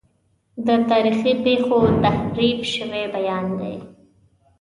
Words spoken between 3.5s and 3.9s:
دی.